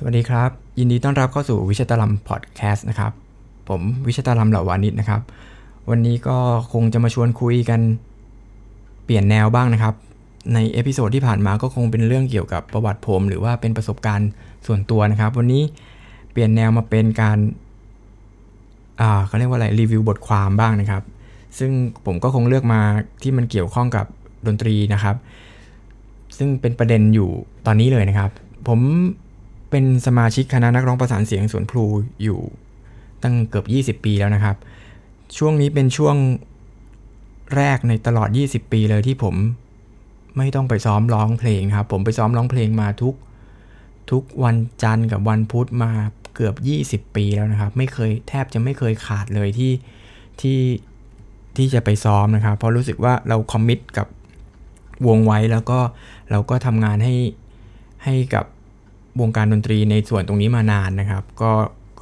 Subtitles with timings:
[0.00, 3.12] สวัสดีครับ ยินดีต้อนรับเข้าสู่วิชตาลัมพอดแคสต์นะครับ
[3.68, 5.20] ผมวิชตาลัมเหล่าวานิชนะครับ
[5.90, 6.38] วันนี้ก็
[6.72, 7.80] คงจะมาชวนคุยกัน
[9.04, 9.94] เปลี่ยนแนวบ้างนะครับ
[10.54, 14.30] ใน episode ที่ผ่านมาก็คงเป็นเรื่องเกี่ยวกับประวัติผม หรือว่าเป็นประสบการณ์
[14.66, 15.62] ส่วนตัวนะครับ วันนี้
[16.32, 17.38] เปลี่ยนแนวมาเป็นการ
[19.00, 21.02] อ่าเขาเรียกว่าอะไรรีวิวบทความบ้างนะครับ
[21.58, 21.70] ซึ่ง
[22.06, 22.80] ผมก็คงเลือกมา
[23.22, 24.06] ที่มันเกี่ยวข้องกับ
[24.46, 25.16] ดนตรีนะครับ
[26.36, 27.30] ซึ่งเป็นประเด็นอยู่
[27.66, 28.30] ตอนนี้เลยนะครับ
[28.68, 28.80] ผม
[29.70, 31.84] เป็นสมาชิกคณะนักร้องประสานเสียงสวนพลู
[32.22, 32.40] อยู่
[33.22, 33.62] ตั้งเกือ
[33.92, 34.56] บ 20 ปีแล้วนะครับ
[35.36, 36.16] ช่วงนี้เป็นช่วง
[37.56, 39.34] แรกในตลอด 20 ปีเลยที่ผม
[40.36, 43.14] ไม่ต้องไปซ้อมร้องเพลงครับ ผมไปซ้อมร้องเพลงมาทุก
[44.10, 45.92] ทุกวันจันทร์กับวันพุธมา
[46.34, 46.54] เกือบ
[47.04, 49.72] 20 ปีแล้วนะครับ ไม่เคยแทบจะไม่เคยขาดเลยที่
[50.40, 50.60] ที่
[51.56, 54.06] ที่จะไปซ้อมนะครับ เพราะรู้สึกว่าเราคอมมิตกับ
[55.06, 55.78] วงไว้แล้วก็
[56.30, 57.14] เราก็ทำงานให้
[58.04, 58.44] ให้กับ
[59.20, 61.52] วงการดนตรีในส่วนตรงนี้มานานนะครับ ก็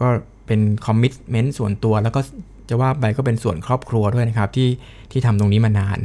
[0.01, 0.09] ก็
[0.47, 2.21] เป็นคอมมิชเมนต์ส่วนตัว แล้วก็
[2.69, 4.69] จะว่าไปก็เป็นส่วนครอบครัวด้วยนะครับที่
[5.11, 5.99] ที่ทำตรงนี้มานาน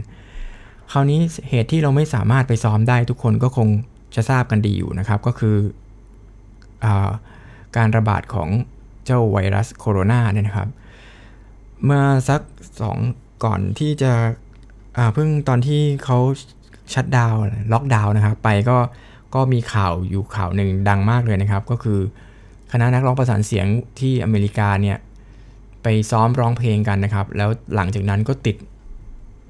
[0.92, 3.68] คราวนี้เหตุที่เราไม่สามารถไปซ้อมได้ทุกคนก็คง
[4.16, 5.56] จะทราบกันดีอยู่นะครับ ก็คือ
[6.84, 6.86] อ
[7.78, 8.50] การระบาดของ
[9.06, 10.70] เจ้าไวรัสโคโรนาเนี่ยนะครับ
[11.84, 12.42] เมื่อสัก
[12.82, 12.98] สอง
[13.44, 14.12] ก่อนที่จะ
[15.14, 16.18] เพิ่งตอนที่เขา
[16.94, 17.36] ชัดดาว
[17.74, 18.78] ล็อกดาวนะครับ ไปก็
[19.36, 22.00] ก็มีข่าวอยู่ข่าวหนึ่งดังมากเลยนะครับ ก็คือ
[22.72, 23.68] คณะนักร้องประสานเสียง
[24.00, 24.98] ที่อเมริกาเนี่ย
[25.84, 28.56] ไปซ้อมร้องเพลงกันนะครับ แล้วหลังจากนั้นก็ติด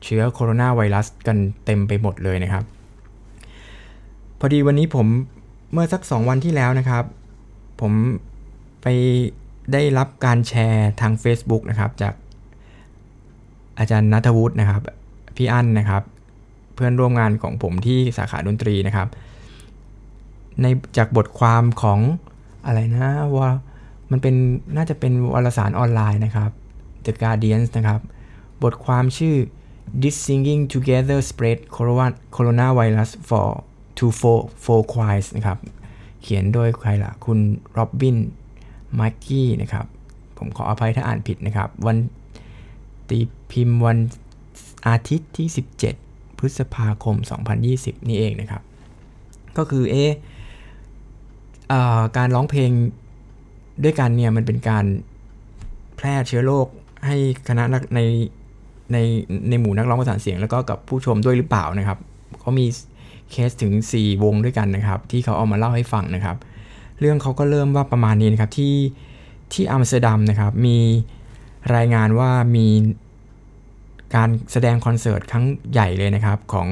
[0.03, 2.63] เชื้อโคโรนาไวรัสกันเต็มไปหมดเลยนะครับ
[4.39, 5.07] พอดีวันนี้ผม
[5.73, 7.03] เมื่อสัก 2 วันที่แล้วนะครับ
[7.81, 7.93] ผม
[8.81, 8.87] ไป
[9.73, 12.13] ได้รับการแชร์ทาง Facebook นะครับ จาก
[13.79, 14.81] อาจารย์นัทวุฒินะครับ
[15.35, 16.03] พี่อั้นนะครับ
[16.75, 19.07] เพื่อนร่วมงานของผมที่สาขาดนตรีนะครับ
[20.61, 20.67] ใน
[20.97, 21.99] จากบทความของ
[22.65, 23.51] อะไรนะว่า
[24.11, 24.35] มันเป็น
[24.75, 26.51] น่าจะเป็นวารสารออนไลน์นะครับ
[27.05, 28.01] The Guardian นะครับ
[28.63, 29.35] บทความชื่อ
[30.01, 31.57] This Singing Together Spread
[32.35, 33.47] Coronavirus for
[33.97, 35.57] to four four choirs นะครับ
[36.21, 37.39] เขียนโดยใครล่ะ คุณ
[37.73, 38.17] โรบิน
[38.99, 39.85] มาร์กี้นะครับ
[40.37, 41.97] ผมขออภัยถ้าอ่านผิดนะครับ วัน
[43.09, 43.19] ตี
[43.51, 43.97] พิมพ์วัน
[44.87, 45.47] อาทิตย์ที่
[45.93, 47.15] 17 พฤษภาคม
[47.61, 48.61] 2020 นี่เองนะครับ
[49.57, 49.95] ก็คือเอ
[52.17, 52.71] การร้องเพลง
[53.83, 54.85] ด้วยกันเนี่ยมันเป็นการ
[55.97, 56.67] แพร่เชื้อโรค
[57.05, 57.17] ให้
[57.47, 57.99] คณะนักใน
[58.91, 58.97] ใน
[59.49, 61.97] ในหมู่นักร้องประสานเสียงแล้วก็กับผู้ชมด้วยหรือเปล่านะครับ
[62.39, 62.65] เขามี
[63.31, 66.37] เคสถึง 4 วงด้วยกันนะครับ ที่เขาเอามาเล่าให้ฟังนะครับ
[66.99, 68.75] เรื่องเขาก็เริ่มว่าประมาณนี้นะครับที่
[69.53, 70.77] ที่อัมสเตอร์ดัมนะครับมี
[71.75, 72.67] รายงานว่ามี
[74.15, 76.67] การแสดงคอนเสิร์ตครั้งใหญ่เลยนะครับของ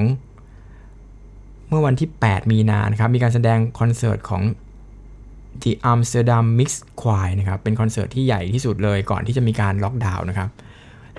[1.69, 4.41] เมื่อวันที่ 8 มีนานะครับมีการแสดงคอนเสิร์ตของ
[5.63, 6.69] The Amsterdam Mixed
[7.01, 10.49] Choir นะครับเป็นคอนเสิร์ตที่ใหญ่ที่สุดเลยก่อนที่จะมีการล็อกดาวน์นะครับ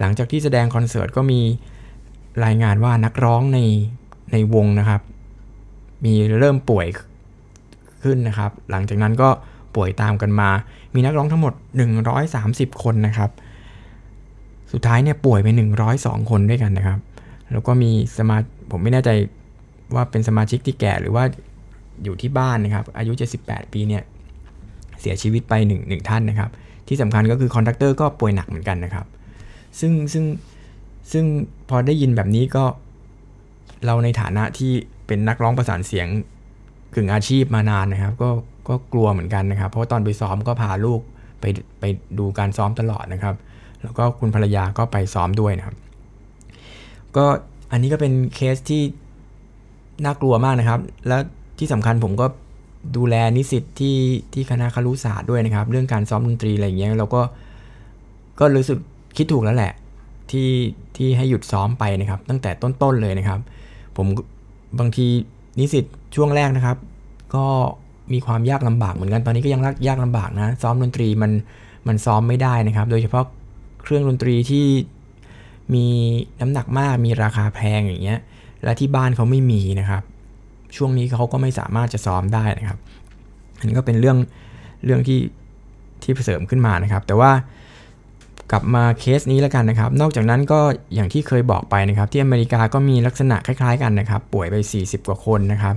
[0.00, 1.40] หลังจากที่แสดงคอนเสิร์ตก็มี
[2.44, 3.58] รายงานว่านักร้องใน
[4.32, 5.00] ในวงนะครับ
[6.04, 6.86] มีเริ่มป่วย
[8.02, 9.28] ขึ้นนะครับ หลังจากนั้นก็
[9.74, 10.50] ป่วยตามกันมา
[10.94, 11.54] มีนักร้องทั้งหมด
[12.18, 13.30] 130 คนนะครับ
[14.72, 15.48] สุดท้ายเนี่ยป่วยไป
[15.90, 16.98] 102 คนด้วยกันนะครับ
[17.52, 18.36] แล้วก็มีสมา
[18.70, 19.10] ผมไม่แน่ใจ
[19.94, 21.24] ว่าเป็นสมาชิกที่แก่หรือว่า
[22.04, 23.12] อยู่ที่บ้านนะครับ อายุ
[23.42, 24.02] 78 ปีเนี่ย
[25.00, 26.50] เสียชีวิตไป1งท่านนะครับ
[26.88, 29.06] ที่สำคัญก็คือ conductor ก็ป่วยหนักเหมือนกันนะครับ
[29.80, 30.24] ซึ่งซึ่ง
[31.12, 31.24] ซึ่ง
[31.68, 32.64] พอได้ยินแบบนี้ก็
[33.84, 34.72] เราในฐานะที่
[35.06, 36.08] เป็นนักร้องประสานเสียง
[36.94, 38.30] กึ่งอาชีพมานานนะครับ ก็
[38.68, 41.00] ก็กลัวเหมือนกันนะครับ เพราะตอนไปซ้อมก็พาลูก
[41.40, 41.44] ไป
[41.80, 41.84] ไป
[42.18, 43.34] ดูการซ้อมตลอดนะครับ
[43.82, 45.76] แล้วก็คุณภรรยาก็ไปซ้อมด้วยนะครับ
[47.16, 47.26] ก็
[47.72, 48.82] อันนี้ก็เป็นเคสที่
[50.04, 51.20] น่ากลัวมากนะครับ แล้ว
[51.58, 52.26] ที่สำคัญผมก็
[52.96, 53.96] ดูแลนิสิตที่
[54.32, 57.22] ที่คณะครุศาสตร์ด้วยนะครับ เรื่องการซ้อมดนตรีอะไรอย่างเงี้ยเราก็
[58.40, 58.78] ก็รู้สึก
[59.16, 59.72] คิดถูกแล้วแหละ
[60.30, 60.50] ที่
[60.96, 63.40] ที่ให้หยุดซ้อมไปนะครับ ตั้งแต่ต้นๆเลยนะครับ
[63.96, 64.06] ผม
[64.78, 65.06] บางที
[65.58, 66.76] นิสิตช่วงแรกนะครับ
[67.34, 67.44] ก็
[68.12, 71.32] มีความยากลำบากเหมือนกันตอนนี้ก็ยังยากลำบากนะ ซ้อมดนตรีมัน
[71.88, 73.24] มันซ้อมไม่ได้นะครับ โดยเฉพาะ
[73.82, 74.64] เครื่องดนตรีที่
[75.74, 75.86] มี
[76.40, 78.20] น้ำหนักมากมีราคาแพงอย่างเงี้ย
[78.64, 80.02] และที่บ้านเขาไม่มีนะครับ
[80.76, 82.78] ช่วงนี้เขาก็ไม่สามารถจะซ้อมได้นะครับ
[83.58, 84.18] อันนี้ก็เป็นเรื่อง
[84.84, 85.20] เรื่องที่
[86.02, 87.32] ที่เสริมขึ้นมานะครับ แต่ว่า
[88.50, 90.60] กลับมาเคสนี้แล้วกันนะครับ นอกจากนั้นก็
[90.94, 95.76] อย่างที่เคยบอกไปนะครับ ที่อเมริกาก็มีลักษณะคล้าย ๆ กันนะครับ ป่วยไป 40 กว่าคนนะครับ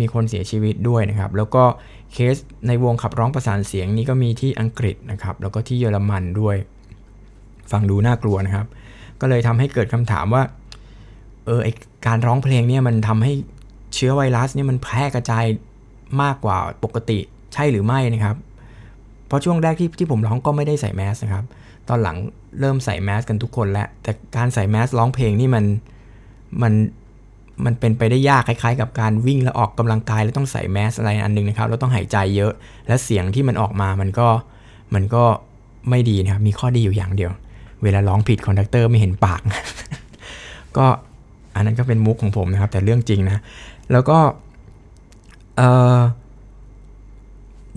[0.00, 1.64] มีคนเสียชีวิตด้วยนะครับ แล้วก็
[2.12, 2.36] เคส
[2.66, 6.56] ในวงขับร้องประสานเสียงนี้ก็มีที่อังกฤษนะครับ แล้วก็ที่เยอรมันด้วย
[7.70, 8.66] ฟังดูน่ากลัวนะครับ
[9.20, 10.42] ก็เลยทำให้เกิดคำถามว่า
[11.46, 11.68] เออไอ
[12.06, 13.32] การร้องเพลงเนี่ยมันทำให้
[13.94, 15.44] เชื้อไวรัสเนี่ยมันแพร่กระจาย
[16.22, 17.18] มากกว่าปกติ
[17.54, 18.36] ใช่หรือไม่นะครับ
[19.26, 21.44] เพราะช่วงแรกที่ที่ผมร้องก็ไม่ได้ใส่แมสนะครับ
[21.88, 22.16] ตอนหลัง
[22.60, 25.64] เริ่มใส่แมสกันทุกคนแล้ว แต่การใส่แมสร้องเพลงนี่มัน
[26.62, 26.72] มัน
[27.64, 32.52] มันเป็นไปได้ยากคล้ายๆ กับการวิ่งแล้วออกกำลังกายแล้วต้องใส่แมสอะไรอันนึงนะครับแล้วต้องหายใจเยอะ
[32.86, 34.28] และเสียงที่มันออกมามันก็
[34.94, 35.24] มันก็
[35.90, 37.32] ไม่ดีนะครับ มีข้อดีอยู่อย่างเดียว
[37.82, 39.40] เวลาร้องผิด conductor ไม่เห็นปาก
[40.76, 40.86] ก็
[41.58, 43.42] อันนั้นก็เป็นมุกของผมนะครับ แต่เรื่องจริงนะ
[43.92, 44.18] แล้วก็เอ
[45.60, 45.62] อ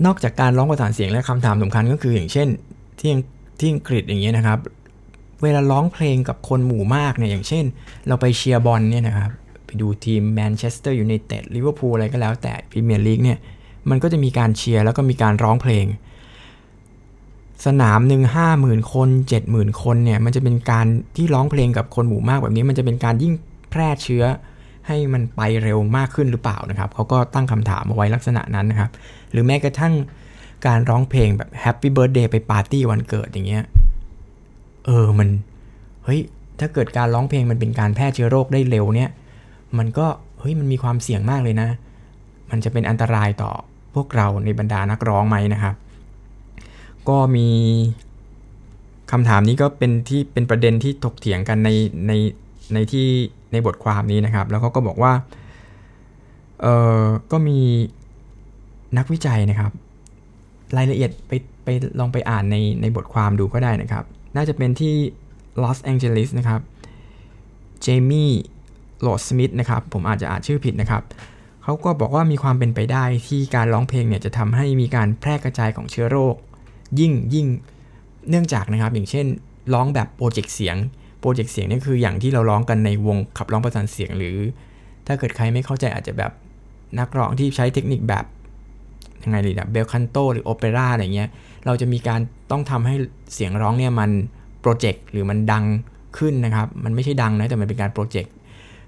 [0.06, 2.48] นอกจากการร้องประสานเสียงและคำถามสำคัญก็คืออย่างเช่น
[3.00, 3.10] ที่
[3.58, 4.58] ที่อังกฤษอย่างเงี้ยนะครับ
[5.42, 7.64] เวลาร้องเพลงกับคนหมู่มากเนี่ยอย่างเช่น
[8.08, 9.30] เราไปเชียร์บอลเนี่ยนะครับ
[9.66, 13.38] ไปดูทีมแมนเชสเตอร์ยูไนเต็ดลิเวอร์พูลอะไรก็แล้วแต่พรีเมียร์ลีกเนี่ย
[13.90, 15.86] มันก็จะมีการเชียร์แล้วก็มีการร้องเพลง
[17.66, 20.86] สนามหนึ่งห้าหมื่นคนเจ็ดหมื่นคนเนี่ยมันจะเป็นการ
[21.16, 23.32] ที่ร้องเพลงกับคนหมู่มากแบบนี้ มันจะเป็นการยิ่ง
[23.72, 24.24] แพร่เชื้อ
[24.86, 28.90] ให้มันไปเร็วมากขึ้นหรือเปล่านะครับเขาก็ตั้งคำถามเอาไว้ลักษณะนั้นนะครับ
[29.32, 29.94] หรือแม้กระทั่ง
[30.66, 33.64] การร้องเพลงแบบ Happy Birthday ไปปาร์ตี้วันเกิดอย่างเงี้ย
[34.86, 35.28] เออมัน
[36.04, 36.20] เฮ้ย
[36.60, 39.10] ถ้าเกิดการร้องเพลงมันเป็นการแพร่เชื้อโรคได้เร็วเนี่ย
[39.78, 40.06] มันก็
[40.40, 41.68] เฮ้ยมันมีความเสี่ยงมากเลยนะ
[42.50, 43.50] มันจะเป็นอันตรายต่อ
[43.94, 45.74] พวกเราในบรรดานักร้องไหมนะครับ
[47.08, 47.48] ก็มี
[49.10, 51.70] คำถามนี้ก็เป็นที่เป็นประเด็นที่ถกเถียงกันใน
[52.08, 52.12] ใน
[52.74, 53.08] ในที่
[53.52, 55.12] ในบทความนี้นะครับ แล้วเขาก็บอกว่า
[56.60, 56.66] เอ
[57.02, 57.58] อก็มี
[58.98, 59.72] นักวิจัยนะครับ
[60.76, 61.32] รายละเอียดไป
[61.64, 61.68] ไป
[62.00, 64.04] ลองไปอ่านในในบทความดูก็ได้นะครับ
[64.36, 64.94] น่าจะเป็นที่
[65.62, 66.60] ลอสแองเจลิสนะครับ
[67.82, 68.30] เจมี่
[69.00, 71.02] โหลดสมิธนะครับ ผมอาจจะอ่านชื่อผิดนะครับ
[71.62, 76.34] เขาก็บอกว่ามีความเป็นไปได้ที่การร้องเพลงเนี่ยจะทำให้มีการแพร่กระจายของเชื้อโรค
[77.00, 77.46] ยิ่งยิ่ง
[78.28, 79.26] เนื่องจากนะครับ อย่างเช่น
[79.74, 80.76] ร้องแบบโปรเจกต์เสียง
[81.22, 84.36] โปรเจกต์เสียงนี่คืออย่างที่เราร้องกันในวงขับร้องประสานเสียงหรือ
[85.06, 86.32] ถ้าเกิดใครไม่เข้าใจอาจจะแบบ
[86.98, 88.24] นักร้องที่ใช้เทคนิคแบบ
[89.22, 91.28] ยังไงเลยแบบเบลคันโตหรือโอเปร่าอะไรเงี้ย
[91.66, 92.20] เราจะมีการ
[92.50, 92.94] ต้องทำให้
[93.34, 94.10] เสียงร้องเนี่ยมัน
[94.60, 95.64] project หรือมันดัง
[96.18, 98.32] ขึ้นนะครับ มันไม่ใช่ดังนะแต่มันเป็นการ project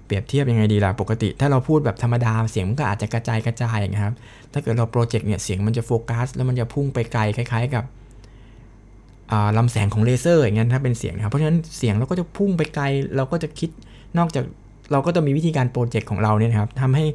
[0.05, 4.15] เปรียบเทียบยังไงดีล่ะปกติ ถ้าเราพูดแบบธรรมดาเสียงมันก็อาจจะกระจายกระจายอย่างครับ
[4.53, 7.83] ถ้าเกิดเรา project เนี่ยเสียงมันจะโฟกัสแล้วมันจะพุ่งไปไกลคล้าย ๆ กับ
[9.57, 12.85] ลำแสงของเลเซอร์อย่างเงี้ยถ้าเป็นเสียงนะครับ เพราะฉะนั้นเสียงเราก็จะพุ่งไปไกล
[13.15, 13.69] เราก็จะคิด
[14.17, 14.43] นอกจาก
[14.91, 17.05] เราก็จะมีวิธีการ project ของเราเนี่ยครับทำให้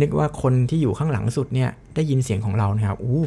[0.00, 3.24] นึกว่าคนที่อยู่ข้างหลังสุดเนี่ยได้ยินเสียงของเรานะครับอู้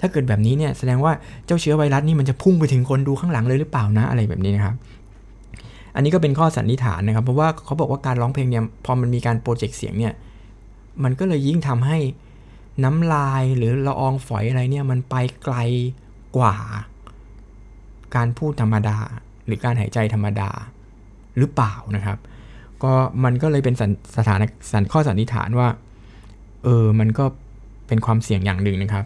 [0.00, 1.12] ถ้าเกิดแบบนี้เนี่ยแสดงว่า
[1.46, 4.74] เจ้าเชื้อไวรัสนี่มันจะพุ่งไปถึงคนดูข้างหลังเลยหรือเปล่านะอะไรแบบนี้นะครับ
[5.94, 10.12] อันนี้ก็เป็นข้อสันนิษฐานนะครับ เพราะว่าเขาบอกว่าการร้องเพลงเนี่ยพอมันมีการโปรเจกต์เสียงเนี่ย
[11.04, 11.98] มันก็เลยยิ่งทำให้
[12.84, 15.14] น้ำลายหรือละอองฝอยอะไรเนี่ยมันไป
[15.44, 15.56] ไกล
[16.36, 16.56] กว่า
[18.16, 18.96] การพูดธรรมดา
[19.46, 20.50] หรือการหายใจธรรมดา
[21.38, 22.18] หรือเปล่านะครับ
[22.82, 22.92] ก็
[23.24, 23.74] มันก็เลยเป็น
[24.16, 24.40] สถาน
[24.72, 25.68] สันข้อสันนิษฐานว่า
[26.64, 27.24] เออ มันก็
[27.88, 29.04] เป็นความเสี่ยงอย่างหนึ่งนะครับ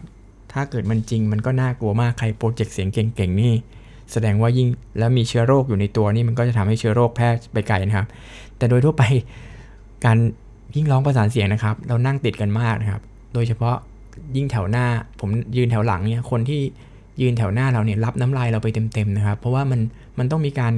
[0.53, 3.53] ถ้าเกิดมันจริงมันก็น่ากลัวมากใครโปรเจกต์เสียงเก่งๆนี่
[4.11, 4.67] แสดงว่ายิ่ง
[4.99, 8.07] แล้วมีเชื้อโรคอยู่ในตัวนี่มันก็จะทำให้เชื้อโรคแพร่ไปไกลนะครับ
[8.57, 9.03] แต่โดยทั่วไป
[10.05, 10.17] การ
[10.75, 13.01] ยิ่งร้องประสานเสียงนะครับ เรานั่งติดกันมากนะครับ
[13.33, 13.75] โดยเฉพาะ
[14.35, 14.85] ยิ่งแถวหน้า
[15.19, 16.61] ผมยืนแถวหลังเนี่ยคนที่
[17.21, 19.79] ยืนแถวหน้าเราเนี่ยรับน้ำลายเราไปเต็มๆนะครับ เพราะว่ามัน
[20.19, 20.73] มันต้องมีการ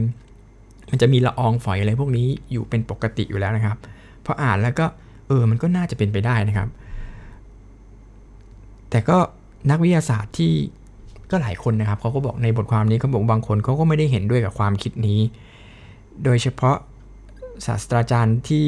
[0.92, 3.78] มันจะมีละอองฝอยอะไรพวกนี้อยู่เป็นปกติอยู่แล้วนะครับ
[4.26, 4.86] พออ่านแล้วก็
[5.28, 6.70] เออมันก็น่าจะเป็นไปได้นะครับ
[8.90, 9.18] แต่ก็
[9.70, 10.52] นักวิทยาศาสตร์ที่
[11.32, 15.20] ก็หลายคนนะครับเขาก็บอกในบทความนี้เขาบอกบางคนเขาก็ไม่ได้เห็นด้วยกับความคิดนี้
[16.24, 16.78] โดยเฉพาะ
[17.66, 18.68] ศาสตราจารย์ที่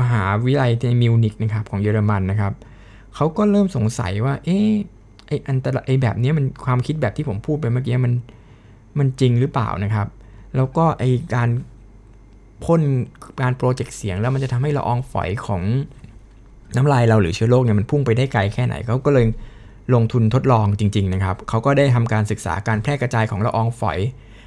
[0.00, 2.52] มหาวิทยาลัยในมิวนิกนะครับของเยอรมันนะครับ
[3.14, 4.70] เขาก็เริ่มสงสัยว่า เอ๊ะ
[5.26, 8.12] ไออันตรายไอแบบนี้มันความคิดแบบที่ผมพูดไปเมื่อกี้มัน
[8.98, 10.06] มันจริงหรือเปล่านะครับ
[10.56, 11.04] แล้วก็ไอ
[11.34, 11.48] การ
[12.64, 12.82] พ่น
[13.40, 15.62] การโปรเจกต์เสียงแล้วมันจะทำให้ละอองฝอยของ
[16.76, 19.26] น้ำลายเราหรือเชื้อโรคเนี่ยมันพุ่งไปได้ไกลแค่ไหนเขาก็เลย
[19.94, 23.98] ลงทุนทดลองจริง ๆ นะครับ เขาก็ได้ทำการศึกษาการแพร่กระจายของละอองฝอย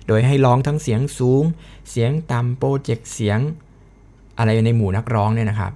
[0.07, 1.43] โดยให้ร้องทั้งเสียงสูง
[1.89, 3.39] เสียงต่ำโปรเจกต์เสียง
[4.37, 5.73] อะไรในหมู่นักร้องเนี่ยนะครับ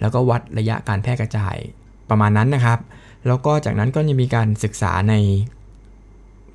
[0.00, 1.56] แล้วก็วัดระยะการแพร่กระจาย
[2.10, 2.78] ประมาณนั้นนะครับ
[3.28, 5.14] แล้วก็จากนั้นก็จะมีการศึกษาใน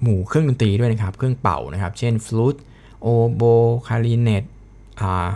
[0.02, 2.56] หมู่เครื่องดนตรีด้วยนะครับ เครื่องเป่านะครับ เช่นฟลูต
[3.02, 3.44] โอโบ
[3.88, 4.44] คลาริเน็ต
[5.02, 5.30] อ่า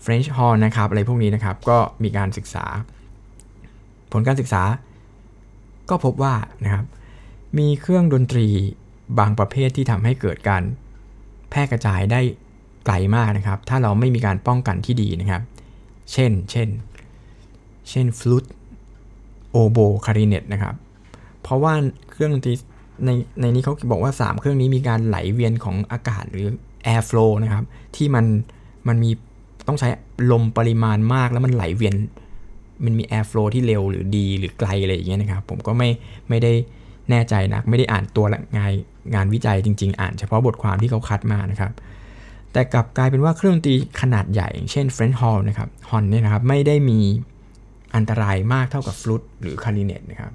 [0.00, 2.64] เฟรนช์ฮอร์นนะครับ อะไรพวกนี้นะครับ ก็มีการศึกษา
[4.12, 4.62] ผลการศึกษา
[5.90, 6.84] ก็พบว่านะครับ
[7.58, 8.46] มีเครื่องดนตรี
[9.18, 10.62] บางประเภทที่ทำให้เกิดการ
[11.50, 12.20] แพร่กระจายได้
[12.86, 15.42] ไกลมากนะครับ ถ้าเราไม่มีการป้องกันที่ดีนะครับ
[16.12, 16.68] เช่น เช่น
[17.90, 18.44] เช่นฟลูต
[19.56, 20.74] โอโบคลาริเน็ตนะครับ
[21.42, 21.72] เพราะว่า
[22.12, 22.54] เครื่องดนตรี
[23.04, 23.10] ใน
[23.40, 26.48] ในนี้เขาบอกว่า 3 เครื่องนี้มีการไหลเวียนของอากาศหรือ
[26.92, 27.64] air flow นะครับ
[27.96, 28.24] ที่มัน
[28.88, 29.10] มันมี
[29.68, 29.88] ต้องใช้
[30.32, 31.94] ลมปริมาณมากแล้วมันไหลเวียน
[32.84, 35.90] มันมี air flow ที่เร็วหรือดีหรือไกลอะไรอย่างเงี้ยนะครับ ผมก็ไม่
[36.28, 36.52] ไม่ได้
[37.10, 38.72] แน่ใจนะไม่ได้อ่านตัวงาน
[39.14, 41.72] งานวิจัยจริง ๆ อ่านเฉพาะบทความที่เขาคัดมานะครับ
[42.52, 47.00] แต่กลับกลายเป็นว่าเครื่องดนตรีขนาดใหญ่เช่นเฟรนช์ฮอร์นนะครับฮอร์นเนี่ยนะครับไม่ได้มี
[47.96, 50.32] อันตรายมากเท่ากับฟลุตหรือคลาริเน็ตนะครับ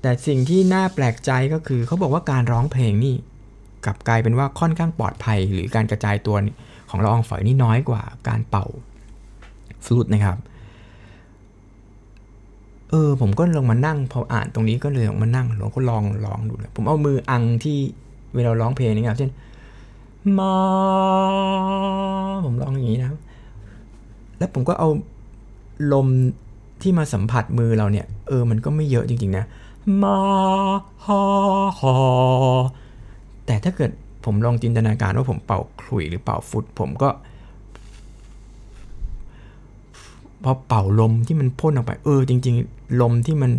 [0.00, 3.14] แต่สิ่งที่น่าแปลกใจก็คือเขาบอกว่าการร้องเพลงนี่
[3.84, 6.36] กลับกลายเป็นว่าค่อนข้างปลอดภัย หรือการกระจายตัว
[6.90, 8.66] ของละอองฝอยนี่น้อยกว่าการเป่า
[9.84, 10.38] ฟลุตนะครับ
[12.90, 17.78] เออผมก็ลงมานั่งพออ่านตรงนี้ก็เลยลงมานั่งลองก็ลองลองดูเลยผมเอามืออังที่
[18.34, 19.30] เวลาร้องเพลงนี่ครับเช่น
[20.38, 20.54] มา
[22.44, 23.18] ผมร้องอย่างนี้นะครับ
[24.38, 24.88] แล้วผมก็เอา
[25.92, 26.06] ลม
[26.82, 29.44] ที่มาสัมผัสมือเราเนี่ย เออ มันก็ไม่เยอะจริง ๆ นะ
[30.02, 30.18] มา
[31.04, 31.22] ฮา
[31.80, 31.96] ฮา
[33.46, 33.90] แต่ถ้าเกิด
[34.24, 37.08] ผมลองจินตนาการว่าผมเป่าขลุ่ยหรือเป่าฟุต ผมก็
[40.44, 43.52] พอเป่าลมที่มันพ่นออกไป เออ จริง ๆ ลมที่มัน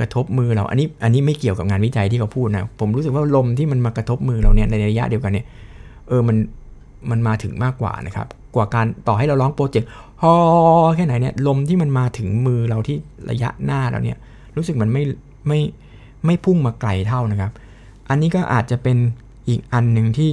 [0.00, 5.46] กระทบมือเรา อันนี้ อันนี้ไม่เกี่ยวกับงานวิจัยที่เขาพูดนะ ผมรู้สึกว่าลมที่มันมากระทบมือเราเนี่ยในระยะเดียวกันเนี่ย
[6.08, 6.36] เออ มัน
[7.10, 9.88] มันมาถึงมากกว่านะครับ กว่าการต่อให้เราร้องโปรเจกต์
[10.22, 10.34] ฮอ
[10.96, 12.96] แค่ไหนเนี่ยลมที่มันมาถึงมือเราที่
[13.30, 14.18] ระยะหน้าเราเนี่ย
[14.56, 15.02] รู้สึกมันไม่
[15.48, 15.60] ไม่
[16.26, 17.52] ไม่พุ่งมาไกลเท่านะครับ
[18.08, 18.96] อันนี้ก็อาจจะเป็น
[19.48, 20.30] อีกอันหนึ่งที่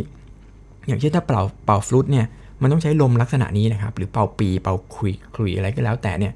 [0.87, 2.25] อย่างเช่นถ้าเป่าเป่าฟลุตเนี่ย
[2.61, 6.33] มันต้องใช้ลมลักษณะนี้นะครับ หรือเป่าปีเป่าคุยคุยอะไรก็แล้วแต่เนี่ย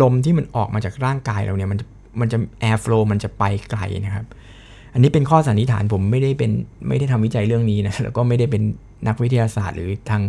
[0.00, 1.78] ลมที่มันออกมาจากร่างกายเราเนี่ยมัน
[2.20, 4.26] มันจะแอร์ฟลูมันจะไปไกลนะครับ
[4.94, 6.50] อันนี้เป็นข้อสันนิษฐานผมไม่ได้เป็น
[6.88, 8.62] ไม่ได้ทำวิจัยเรื่องนี้นะแล้วก็ไม่ได้เป็น
[9.08, 10.22] นักวิทยาศาสตร์หรือทาง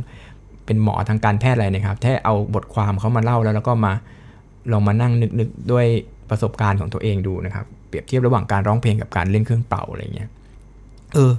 [0.66, 3.94] เป็นหมอทางการแพทย์อะไรนะครับแค่เอาบทความเขามาเล่าแล้วแล้วก็มา
[4.72, 5.86] ลองมานั่งนึกๆด้วย
[6.30, 10.30] ประสบการณ์ของตัวเองดูนะครับ เปรียบเทียบระหว่างการร้องเพลงกับการเล่นเครื่องเป่าอะไรเงี้ย
[11.14, 11.34] เออ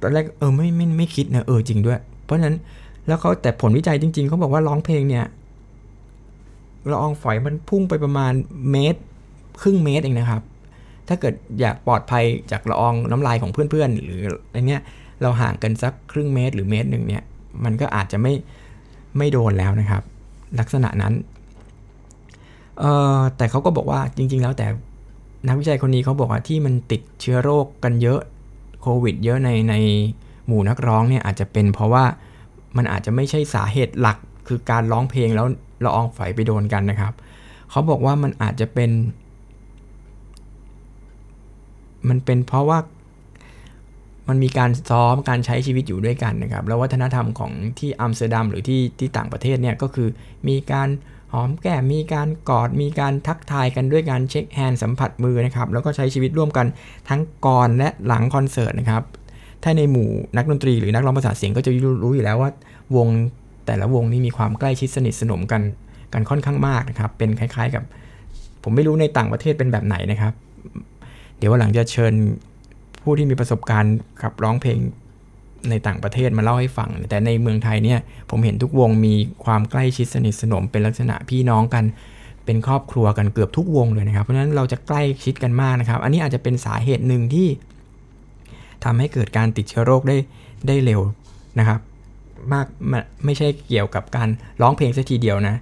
[0.00, 2.56] ตอนแรกเออไม่ไม่ไม่คิดนะเออจริงด้วย เพราะฉะนั้น
[3.06, 5.24] แล้วเขาแต่ผลวิจัยจริง ๆเขาบอกว่าร้องเพลงเนี่ย
[6.90, 8.32] ละอองฝอยมันพุ่งไปประมาณ
[8.70, 9.00] เมตร
[9.62, 10.42] ครึ่งเมตรเองนะครับ
[11.08, 14.82] ถ้าเกิดอยากปลอดภัยจากละอองน้ำลายของเพื่อนๆ หรืออะไรเนี้ย
[15.22, 17.22] เราห่างกันสักครึ่งเมตรหรือเมตรหนึ่งเนี่ย
[17.64, 18.34] มันก็อาจจะไม่
[19.16, 20.02] ไม่โดนแล้วนะครับ
[20.58, 21.14] ลักษณะนั้น
[22.78, 24.66] เอ่อแต่เขาก็บอกว่าจริง ๆ แล้วแต่
[25.48, 28.20] นักวิจัยคนนี้เขาบอกว่าที่มันติดเชื้อโรคกันเยอะ
[28.82, 29.74] โควิด เยอะในใน
[30.46, 32.04] หมู่นักร้องเนี่ยอาจจะเป็นเพราะว่า
[32.76, 35.46] มันอาจจะไม่ใช่สาเหตุหลักคือการร้องเพลงแล้ว
[35.84, 37.12] ละอองฝอยไปโดนกันนะครับ
[37.70, 38.90] เขาบอกว่ามันอาจจะเป็น
[42.08, 42.78] มันเป็นเพราะว่า
[44.30, 50.08] มันมีการซ้อมการใช้ชีวิตอยู่ด้วยกันนะครับ แล้ววัฒนธรรมของที่อัมสเตอร์ดัมหรือที่ที่ต่างประเทศเนี่ยก็คือ
[50.48, 50.88] มีการ
[51.32, 56.66] หอมแก้มมีการกอดมีการทักทายกันด้วยการเช็คแฮนด์สัมผัสมือนะครับ แล้วก็ใช้ชีวิตร่วมกัน
[57.08, 59.02] ทั้งก่อนและหลังคอนเสิร์ตนะครับ
[59.62, 61.70] ถ้าในหมู่นักดนตรีหรือนักร้องประสานเสียงก็จะ
[62.02, 62.50] รู้อยู่แล้วว่า
[62.96, 63.08] วง
[63.66, 65.62] แต่ละวงนี่มีความใกล้ชิดสนิทสนมกัน
[66.12, 67.82] กันค่อนข้างมากนะครับ เป็นคล้ายๆกับ
[68.62, 70.32] ผมไม่รู้ในต่างประเทศเป็นแบบไหนนะครับ
[71.38, 72.14] เดี๋ยววันหลังจะเชิญ
[73.02, 74.78] ผู้ที่มีประสบการณ์ขับร้องเพลง
[75.70, 77.98] ในต่างประเทศมาเล่าให้ฟัง แต่ในเมืองไทยเนี่ย
[78.30, 79.14] ผมเห็นทุกวงมี
[79.44, 81.84] ความใกล้ชิดสนิทสนมเป็นลักษณะพี่น้องกัน
[82.44, 87.48] เป็นครอบครัวกันเกือบทุกวงเลยนะครับ เพราะฉะนั้นเราจะใกล้ชิดกันมากนะครับ อันนี้อาจจะเป็นสาเหตุหนึ่งที่
[88.84, 90.16] ทำให้เกิดการติดเชื้อโรคได้
[90.66, 91.00] ได้เร็ว
[91.58, 91.80] นะครับ
[92.52, 92.66] มาก
[93.24, 94.28] ไม่ใช่เกี่ยวกับการ
[94.62, 95.56] ร้องเพลงสัทีเดียวนะ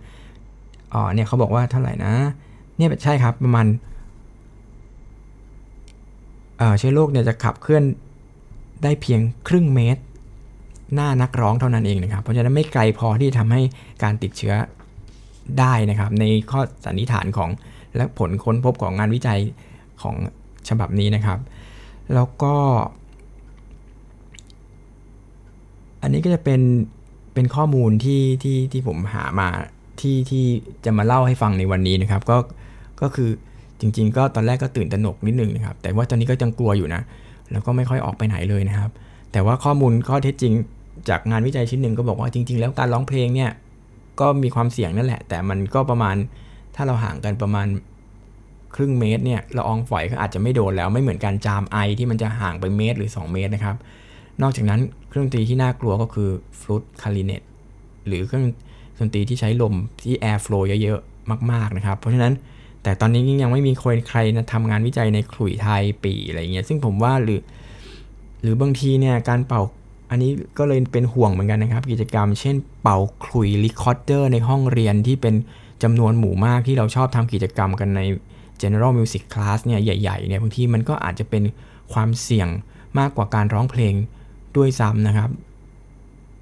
[0.95, 2.13] อ๋อเนี่ยเขาบอกว่าเท่าไหร่นะ
[2.77, 3.67] เนี่ยใช่ครับประมาณ
[6.79, 7.85] เชื้อโรคเนี่ยจะขับเคลื่อน
[8.83, 10.03] ได้เพียงครึ่งเมตร
[10.95, 13.63] หน้านักร้องเท่านั้นเองนะครับ เพราะฉะนั้นไม่ไกลพอที่ทำให้
[14.03, 14.55] การติดเชื้อ
[15.59, 17.51] ได้นะครับ ในข้อสันนิษฐานของ
[17.97, 19.41] และผลค้นพบของงานวิจัย
[20.03, 20.17] ของ
[20.69, 21.39] ฉบับนี้นะครับ
[22.15, 22.55] แล้วก็
[26.03, 26.61] อันนี้ก็จะเป็น
[27.35, 29.49] เป็นข้อมูลที่ที่ที่ผมหามา
[30.01, 30.45] ที่ที่
[30.85, 32.39] จะมาเล่าให้ฟังในวันนี้นะครับ ก็
[33.01, 33.31] ก็คือ
[33.81, 37.03] จริง ๆ ก็ตอนแรกก็ตื่นตระหนกนิดนึงนะครับ แต่ว่าตอนนี้ก็ยังกลัวอยู่นะ
[37.53, 38.91] แล้วก็ไม่ค่อยออกไปไหนเลยนะครับ
[39.33, 40.53] แต่ว่าข้อมูลข้อเท็จจริง
[41.09, 43.51] จากงานวิจัยชิ้นหนึ่งก็บอกว่าจริง ๆ แล้วการร้องเพลงเนี่ย
[44.21, 46.17] ก็มีความเสี่ยงนั่นแหละ แต่มันก็ประมาณ
[46.75, 47.67] ถ้าเราห่างกันประมาณ
[48.77, 53.77] ครึ่งเมตรเนี่ยละอองฝอยก็อาจจะไม่โดนแล้วไม่เหมือนการจามไอที่มันจะห่างไปเมตรหรือ 2 เมตรนะครับ
[54.43, 56.31] นอกจากนั้นเครื่องดนตรีที่น่ากลัวก็คือ
[56.61, 57.43] ฟลุตคาริเนต
[58.07, 58.45] หรือเครื่อง
[58.99, 62.33] ดนตรีที่ใช้ลมที่ air flow เยอะๆมาก ๆนะครับ เพราะฉะนั้น
[62.83, 67.41] แต่ตอนนี้ยังไม่มีคนใครนะทำงานวิจัยในขลุ่ยไทยปี่อะไรเงี้ยซึ่งผมว่าหรือ
[68.43, 69.63] หรือบางทีเนี่ยการเป่า
[70.11, 75.35] อันนี้ก็เลยเป็นห่วงเหมือนกันนะครับ กิจกรรม เช่นเป่าขลุ่ย recorder ในห้องเรียนที่เป็น
[75.83, 78.01] จำนวนหมู่มากที่เราชอบทำกิจกรรมกันใน
[78.63, 81.43] general music class เนี่ยใหญ่ๆเนี่ยบางทีมันก็อาจจะเป็น
[81.93, 82.49] ความเสี่ยง
[82.99, 83.95] มากกว่าการร้องเพลง
[84.57, 85.31] ด้วยซ้ำนะครับ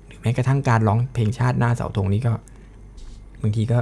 [0.06, 2.32] หรือแม้กระทั่งการร้องเพลงชาติหน้าเสาธงนี้ก็
[3.42, 3.78] บางทีก็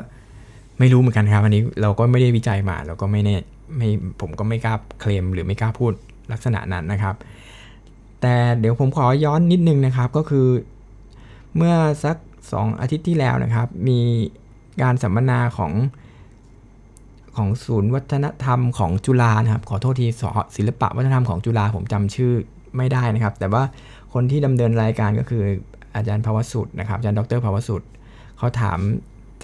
[0.78, 3.37] ไม่รู้เหมือนกันครับอันนี้เราก็ไม่ได้วิจัยมาเราก็ไม่แน่
[3.76, 3.88] ไม่
[4.21, 5.93] ผมก็ไม่กล้าเคลมหรือไม่กล้าพูด
[6.33, 7.14] ลักษณะนั้นนะครับ
[8.21, 10.49] แต่เดี๋ยวผมขอย้อนนิดนึงนะครับก็คือ
[11.57, 12.16] เมื่อสัก
[12.49, 13.99] 2 อาทิตย์ที่แล้วนะครับ มี
[14.83, 15.73] การสัมมนาของ
[17.37, 20.07] ของศูนย์วัฒนธรรมของจุฬานะครับ ขอโทษที
[20.57, 22.33] ศิลปะวัฒนธรรมของจุฬาผมจำชื่อ
[22.76, 23.62] ไม่ได้นะครับ แต่ว่า
[24.14, 25.43] คนที่ดำเนินรายการก็คือ
[25.97, 27.83] อาจารย์ภาวสุตนะครับอาจารย์ดรภาวสุต
[28.38, 28.78] เขาถาม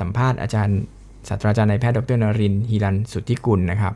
[0.01, 0.79] สัมภาษณ์อาจารย์
[1.29, 3.95] ศาสตราจารย์นายแพทย์ดรนรินทร์หิรัญสุทธิกุลนะครับ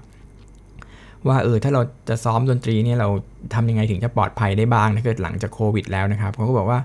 [1.29, 3.09] ว่าเออถ้าเราจะซ้อมดนตรีเนี่ยเรา
[3.55, 6.81] ทำยังไงถึงจะปลอดภัยได้บ้างถ้าเกิดหลังจากโควิดแล้วนะครับเขาก็บอกว่า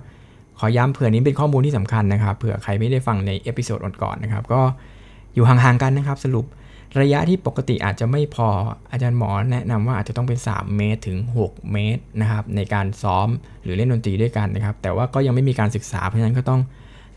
[0.59, 4.61] ขอย้ำเพราะนี้เป็นข้อมูลที่สำคัญนะครับเผื่อใครไม่ได้ฟังใน episode ก่อนๆนะครับ ก็
[5.33, 6.45] อยู่ห่างๆกันนะครับ สรุป
[7.01, 8.47] ระยะที่ปกติอาจจะไม่พอ
[8.91, 13.27] อาจารย์หมอแนะนำว่าอาจจะต้องเป็น 3 เมตรถึง 6 เมตรนะครับในการซ้อม
[13.63, 16.61] หรือเล่นดนตรีด้วยกันนะครับ แต่ว่าก็ยังไม่มีการศึกษาเพราะฉะนั้นก็ต้อง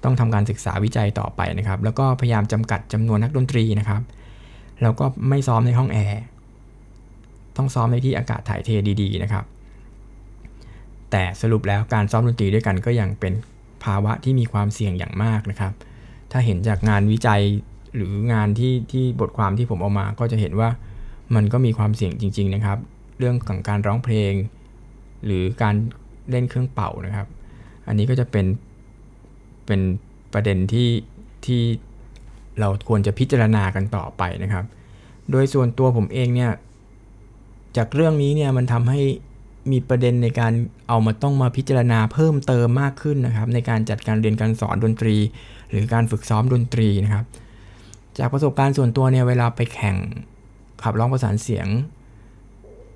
[0.04, 4.02] ต้องทำการศึกษาวิจัยต่อไปนะครับ แล้วก็พยายามจำกัดจำนวนนักดนตรีนะครับ
[4.82, 6.20] แล้วก็ไม่ซ้อมในห้องแอร์
[7.56, 8.68] ต้องซ้อมในที่อากาศถ่ายเท
[9.02, 9.44] ดีๆนะครับ
[11.10, 13.32] แต่สรุปแล้วการซ้อมดนตรีด้วยกันก็ยังเป็น
[13.84, 15.72] ภาวะที่มีความเสี่ยงอย่างมากนะครับ
[16.32, 17.42] ถ้าเห็นจากงานวิจัย
[17.96, 20.68] หรืองานที่ที่บทความที่ผมเอามาก็จะเห็นว่า
[21.34, 22.78] มันก็มีความเสี่ยงจริง ๆนะครับ
[23.18, 24.32] เรื่องของการร้องเพลง
[25.26, 25.74] หรือการ
[26.30, 27.26] เล่นเครื่องเป่านะครับ
[27.88, 28.46] อันนี้ก็จะเป็น
[29.66, 29.80] เป็น
[30.32, 30.90] ประเด็นที่
[31.46, 31.62] ที่
[32.60, 34.64] เราควรจะพิจารณากันต่อไปนะครับ
[35.30, 36.52] โดยส่วนตัวผมเองเนี่ย
[37.76, 39.00] จากเรื่องนี้เนี่ยมันทำให้
[39.72, 40.52] มีประเด็นในการ
[40.88, 45.16] เอามาต้องมาพิจารณาเพิ่มเติมมากขึ้นนะครับ ในการจัดการเรียนการสอนดนตรี
[45.70, 47.24] หรือการฝึกซ้อมดนตรีนะครับ
[48.18, 49.96] จากประสบการณ์ส่วนตัวเนี่ยเวลาไปแข่ง
[50.82, 51.66] ขับร้องประสานเสียง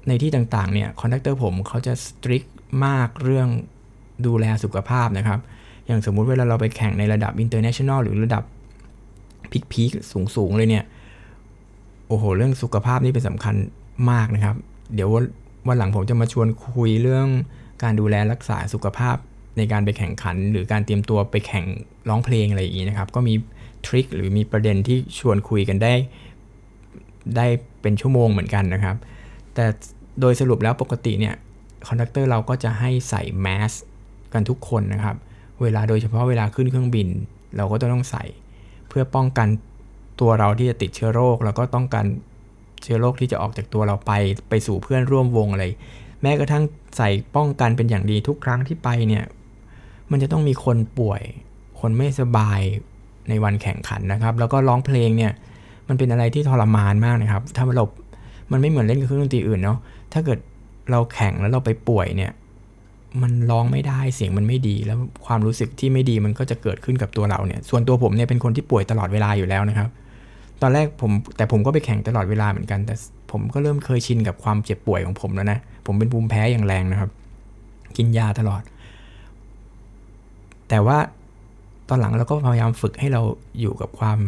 [0.08, 2.42] ในที่ต่างๆเนี่ย conductor ผมเขาจะ strict
[2.86, 3.48] มากเรื่อง
[4.26, 5.40] ดูแลสุขภาพนะครับ
[5.86, 8.42] อย่างสมมุติเวลาเราไปแข่งในระดับ international หรือระดับ
[9.52, 9.90] peak peak
[10.36, 10.84] สูงๆเลยเนี่ย
[12.08, 13.54] โอ้โห เรื่องสุขภาพนี่เป็นสำคัญ
[14.10, 14.56] มากนะครับ
[14.94, 15.08] เดี๋ยว
[15.68, 17.26] วันหลังผมจะมาชวนคุยเรื่อง
[17.82, 19.16] การดูแลรักษาสุขภาพ
[19.56, 21.64] ในการไปแข่งขัน หรือการเตรียมตัวไปแข่ง
[22.08, 23.34] ร้องเพลงอะไรอย่างนี้นะครับ ก็มี
[23.86, 25.92] trick หรือมีประเด็นที่ชวนคุยกันได้
[27.36, 27.46] ได้
[27.82, 28.96] เป็นชั่วโมงเหมือนกันนะครับ
[29.54, 29.64] แต่
[30.20, 31.34] โดยสรุปแล้วปกติเนี่ย
[31.86, 33.72] conductor เราก็จะให้ใส่แมส
[34.32, 35.16] กันทุกคนนะครับ
[35.62, 37.08] เวลาโดยเฉพาะเวลาขึ้นเครื่องบิน
[37.56, 38.24] เราก็ต้องใส่
[38.88, 39.48] เพื่อป้องกัน
[40.20, 42.06] ตัวเราที่จะติดเชื้อโรค แล้วก็ต้องการ
[42.82, 44.12] เชื้อโรคที่จะออกจากตัวเราไป
[44.48, 45.64] ไปสู่เพื่อนร่วมวงอะไร
[46.22, 46.64] แม้กระทั่ง
[46.96, 49.24] ใส่ป้องกันเป็นอย่างดีทุกครั้งที่ไปเนี่ย
[50.10, 51.22] มันจะต้องมีคนป่วย
[51.80, 52.60] คนไม่สบาย
[53.28, 55.32] ในวันแข่งขันนะครับ แล้วก็ร้องเพลงเนี่ย
[55.88, 57.84] มันเป็นอะไรที่ทรมานมากนะครับ ถ้าเรา
[58.52, 59.78] มันไม่เหมือนเล่นกับเครื่องดนตรีอื่นเนาะ
[60.12, 60.38] ถ้าเกิด
[60.90, 62.32] เราแข่งแล้วเราไปป่วยเนี่ย
[63.22, 69.88] มันร้องไม่ได้เสียงมันไม่ดี แล้วความรู้สึกที่ไม่ดีมันก็จะเกิดขึ้นกับตัวเราเนี่ย ส่วนตัวผมเนี่ยเป็นคนที่ป่วยตลอดเวลาอยู่แล้วนะครับ
[70.62, 72.94] ตอนแรกผมแต่ผมก็ไปแข่งตลอดเวลาเหมือนกัน แต่
[73.32, 77.10] ผมก็เริ่มเคยชินกับความเจ็บป่วยของผมแล้วนะ ผมเป็นภูมิแพ้อย่างแรงนะครับ
[77.96, 78.62] กินยาตลอด
[80.68, 80.98] แต่ว่า
[81.88, 83.22] ตอนหลังเราก็พยายามฝึกให้เรา
[83.60, 84.18] อยู่กับความ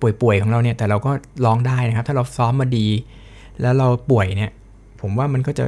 [0.00, 1.12] ป่วยๆของเราเนี่ย แต่เราก็
[1.44, 2.86] ร้องได้นะครับ ถ้าเราซ้อมมาดี
[3.60, 4.50] แล้วเราป่วยเนี่ย
[5.00, 5.64] ผมว่ามันก็จะ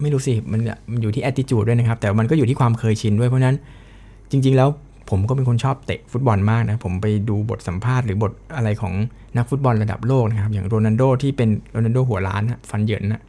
[0.00, 0.60] ไม่รู้สิมัน
[0.92, 3.56] มันอยู่ที่ attitude ด้วยนะครับ แต่มันก็อยู่ที่ความเคยชินด้วยเพราะนั้น
[4.30, 4.68] จริง ๆ แล้ว
[5.10, 8.94] ผมก็เป็นคนชอบเตะฟุตบอลมากนะ ผมไปดูบทสัมภาษณ์หรือบทอะไรของ
[9.36, 13.22] นักฟุตบอลระดับโลกนะครับ อย่างโรนัลโดที่เป็นโรนัลโดหัวล้านฟันเหยินนะ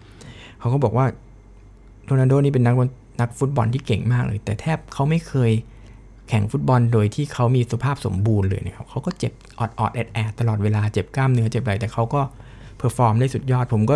[0.60, 1.06] เขาก็บอกว่า
[2.06, 2.76] โรนัลโดนี่เป็นนัก
[3.22, 5.52] นักฟุตบอลที่เก่งมากเลย แต่แทบเขาไม่เคย
[6.30, 12.22] แข่งฟุตบอลโดยที่เขามีสุภาพสมบูรณ์เลยนะครับเขาก็เจ็บออดออดแอดแอดตลอดเวลาเจ็บกล้ามเนื้อเจ็บอะไรแต่เขาก็
[12.78, 13.96] perform ได้สุดยอด ผมก็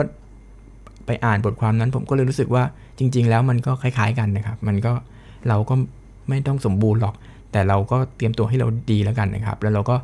[1.06, 2.64] ไปอ่านบทความนั้น ผมก็เลยรู้สึกว่า
[3.00, 4.94] จริง ๆ แล้วมันก็คล้าย ๆ กันนะครับ มันก็
[5.48, 5.76] เราก็
[6.30, 7.16] ไม่ต้องสมบูรณ์หรอก
[7.52, 9.96] แต่เราก็เตรียมตัวให้เราดีแล้วกันนะครับ แล้วเราก็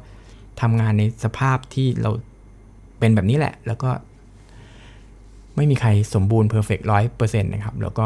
[0.62, 2.12] ทำงานในสภาพที่เรา
[3.00, 3.90] เป็นแบบนี้แหละ แล้วก็
[5.56, 8.06] ไม่มีใครสมบูรณ์ perfect ร้อยเปอร์เซ็นต์นะครับ แล้วก็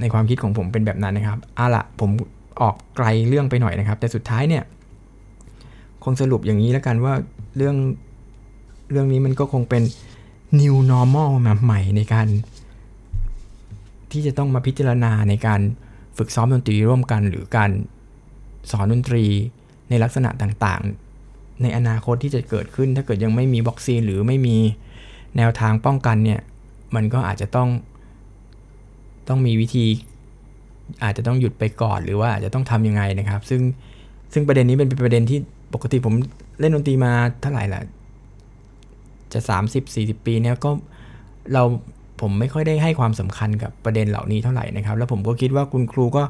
[0.00, 2.10] ในความคิดของผมเป็นแบบนั้นนะครับอะละผม
[2.62, 4.62] ออกไกลเรื่องไปหน่อยนะครับ แต่สุดท้ายเนี่ย
[6.04, 7.14] คงสรุปอย่างนี้แล้วกันว่า
[7.56, 7.76] เรื่อง
[8.90, 9.82] เรื่องนี้มันก็คงเป็น
[10.58, 12.26] new normal มาใหม่ในการ
[14.12, 15.60] ที่จะต้องมาพิจารณาในการ
[16.18, 17.70] ฝึกซ้อมดนตรีร่วมกัน หรือการ
[18.70, 19.24] สอนดนตรี
[19.88, 24.56] ในลักษณะต่างๆ ในอนาคตที่จะเกิดขึ้น ถ้าเกิดยังไม่มีวัคซีนหรือไม่มี
[25.36, 26.40] แนวทางป้องกันเนี่ย
[26.94, 27.68] มันก็อาจจะต้อง
[29.28, 29.86] ต้องมีวิธี
[31.04, 33.60] อาจจะต้องหยุดไปก่อนหรือว่าอาจจะต้องทํำยังไงนะครับ ซึ่ง
[34.32, 35.38] ซึ่งประเด็นนี้เป็นประเด็นที่
[35.74, 36.14] ปกติผม
[36.60, 37.82] เล่นดนตรีมาเท่าไหร่ละ
[39.34, 39.40] จะ
[39.82, 40.70] 30-40 ปีเนี่ยก็
[41.52, 41.62] เรา
[42.20, 46.24] ผมไม่ค่อยได้ให้ความสำคัญกับประเด็นเหล่านี้เท่าไหร่นะครับ แล้วผมก็คิดว่าคุณครูก็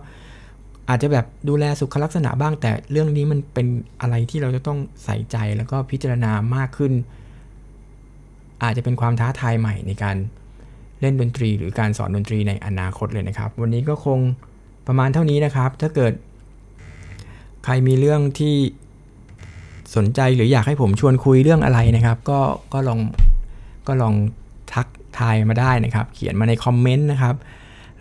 [0.89, 3.67] อาจจะแบบดูแลสุขลักษณะบ้าง แต่เรื่องนี้มันเป็น
[4.01, 6.93] อะไรที่เราจะต้องใส่ใจแล้วก็พิจารณามากขึ้น
[8.63, 10.17] อาจจะเป็นความท้าทายใหม่ในการ
[11.01, 14.19] เล่นดนตรี หรือการสอนดนตรีในอนาคตเลยนะครับ วันนี้ก็คง
[14.87, 16.13] ประมาณเท่านี้นะครับ ถ้าเกิด
[17.65, 18.57] ใครมีเรื่องที่
[19.97, 22.41] สนใจหรืออยากให้ผมชวนคุยเรื่องอะไรนะครับ ก็
[22.73, 22.99] ก็ลอง
[23.87, 24.15] ก็ลอง
[24.73, 24.87] ทัก
[25.19, 27.35] ทายมาได้นะครับ เขียนมาในคอมเมนต์นะครับ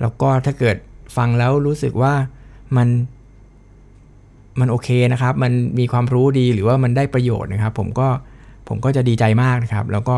[0.02, 0.78] แล้วก็ถ้าเกิด
[1.18, 2.14] ฟังแล้วรู้สึกว่า
[2.78, 2.88] มัน
[4.60, 8.08] มันโอเคนะครับ มันมีความรู้ดีหรือว่ามันได้ประโยชน์นะครับ ผมก็
[8.68, 10.18] ผมก็จะดีใจมากนะครับ แล้วก็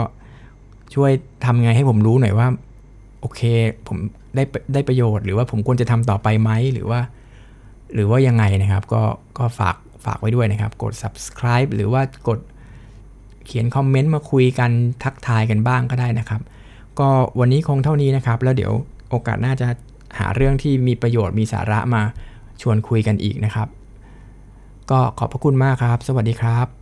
[0.96, 1.12] ช่วย
[1.46, 2.48] ทำไงให้ผมรู้หน่อยว่า
[3.22, 3.42] โอเค
[3.88, 3.98] ผม
[4.36, 7.00] ได้ได้ประโยชน์ หรือว่าผมควรจะทำต่อไปไหมหรือว่า
[7.94, 9.02] หรือว่ายังไงนะครับ ก็
[9.38, 12.40] ก็ฝาก ฝากไว้ด้วยนะครับ กด subscribe หรือว่ากด
[13.46, 14.72] เขียนคอมเมนต์มาคุยกัน
[15.04, 16.42] ทักทายกันบ้างก็ได้นะครับ
[17.00, 17.10] ก็
[17.40, 18.74] วันนี้คงเท่านี้นะครับ แล้วเดี๋ยว
[19.10, 19.68] โอกาสหน้าจะ
[20.20, 22.02] หาเรื่องที่มีประโยชน์มีสาระมา
[22.62, 23.68] ชวนคุยกันอีกนะครับ
[24.92, 26.81] ก็ขอบพระคุณมากครับ สวัสดีครับ